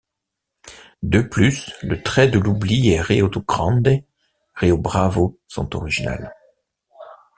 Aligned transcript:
De 1.03 1.21
plus, 1.21 1.71
Le 1.83 2.01
trait 2.01 2.27
de 2.27 2.39
l’oubli 2.39 2.89
et 2.89 2.99
Rio 2.99 3.29
Grande, 3.29 3.99
Rio 4.55 4.75
Bravo 4.79 5.39
sont 5.47 5.75
originales. 5.75 6.33